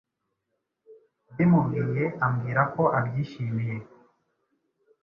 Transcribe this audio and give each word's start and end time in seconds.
mbimubwiye 1.31 2.05
ambwira 2.25 2.61
ko 2.73 2.83
abyishimiye 2.97 3.75